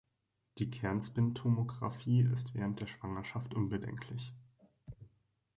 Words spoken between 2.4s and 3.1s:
während der